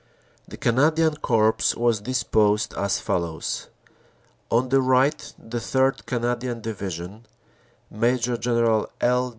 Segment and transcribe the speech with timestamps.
[0.47, 3.67] The Canadian Corps was disposed as follows:
[4.49, 6.07] On the right the 3rd.
[6.07, 7.27] Canadian Division,
[7.91, 9.29] Major General L.